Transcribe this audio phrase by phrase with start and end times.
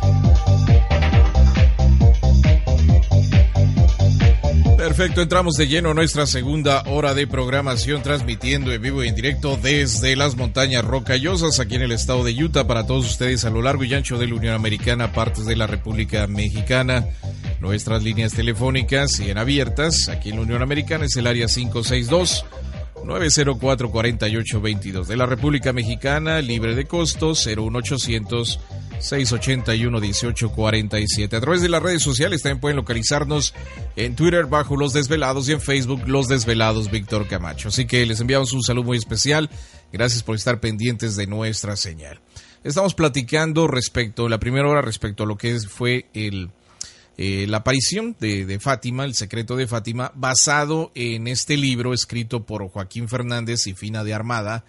[4.78, 9.16] Perfecto, entramos de lleno a nuestra segunda hora de programación, transmitiendo en vivo y en
[9.16, 13.50] directo desde las montañas rocallosas aquí en el estado de Utah para todos ustedes a
[13.50, 17.06] lo largo y ancho de la Unión Americana, partes de la República Mexicana.
[17.60, 20.08] Nuestras líneas telefónicas siguen abiertas.
[20.10, 22.46] Aquí en la Unión Americana es el área 562.
[23.04, 28.60] 904-4822 de la República Mexicana, libre de costos, 01800
[29.00, 31.34] 681-1847.
[31.34, 33.54] A través de las redes sociales también pueden localizarnos
[33.96, 37.70] en Twitter bajo Los Desvelados y en Facebook Los Desvelados Víctor Camacho.
[37.70, 39.50] Así que les enviamos un saludo muy especial.
[39.92, 42.20] Gracias por estar pendientes de nuestra señal.
[42.64, 46.50] Estamos platicando respecto, la primera hora respecto a lo que fue el,
[47.22, 52.66] eh, la aparición de, Fátima, el secreto de Fátima, basado en este libro escrito por
[52.70, 54.64] Joaquín Fernández y Fina de Armada,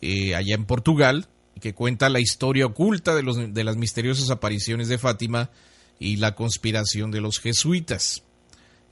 [0.00, 1.26] eh, allá en Portugal,
[1.60, 5.50] que cuenta la historia oculta de, los, de las misteriosas apariciones de Fátima
[5.98, 8.22] y la conspiración de los jesuitas.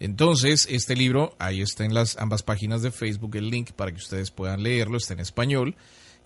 [0.01, 3.99] Entonces, este libro, ahí está en las ambas páginas de Facebook el link para que
[3.99, 5.77] ustedes puedan leerlo, está en español,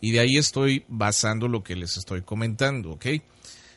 [0.01, 3.07] y de ahí estoy basando lo que les estoy comentando, ¿ok?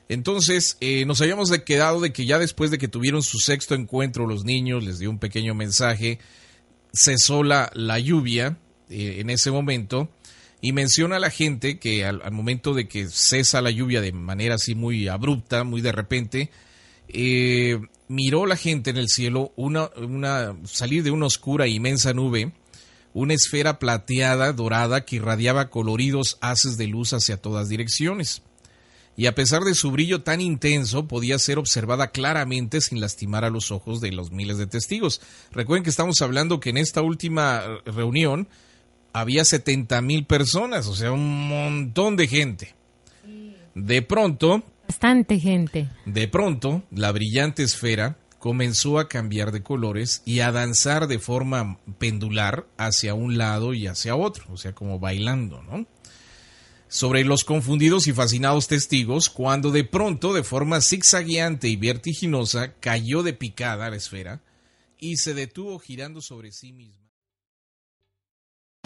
[0.10, 4.28] Entonces, eh, nos habíamos quedado de que ya después de que tuvieron su sexto encuentro
[4.28, 6.20] los niños, les dio un pequeño mensaje,
[6.94, 8.58] cesó la, lluvia
[8.90, 10.10] eh, en ese momento,
[10.62, 14.12] y menciona a la gente que al, al, momento de que cesa la lluvia de
[14.14, 16.52] manera así muy abrupta, muy de repente,
[17.08, 22.14] eh, miró la gente en el cielo una, una, salir de una oscura e inmensa
[22.14, 22.54] nube,
[23.14, 28.42] una esfera plateada, dorada, que irradiaba coloridos haces de luz hacia todas direcciones.
[29.16, 33.50] Y a pesar de su brillo tan intenso, podía ser observada claramente sin lastimar a
[33.50, 35.22] los ojos de los miles de testigos.
[35.52, 38.48] Recuerden que estamos hablando que en esta última reunión,
[39.14, 42.74] había 70 mil personas, o sea, un montón de gente.
[43.76, 44.64] De pronto...
[44.88, 45.88] Bastante gente.
[46.06, 51.78] De pronto, la brillante esfera comenzó a cambiar de colores y a danzar de forma
[51.98, 55.86] pendular hacia un lado y hacia otro, o sea, como bailando, ¿no?
[56.94, 63.24] Sobre los confundidos y fascinados testigos, cuando de pronto, de forma zigzagueante y vertiginosa, cayó
[63.24, 64.44] de picada la esfera
[65.00, 67.10] y se detuvo girando sobre sí misma.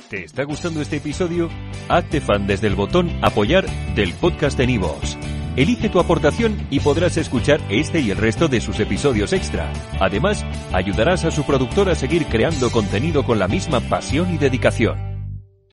[0.09, 1.49] ¿Te está gustando este episodio?
[1.89, 5.17] Hazte fan desde el botón Apoyar del podcast de Nivos.
[5.57, 9.73] Elige tu aportación y podrás escuchar este y el resto de sus episodios extra.
[9.99, 15.06] Además, ayudarás a su productor a seguir creando contenido con la misma pasión y dedicación.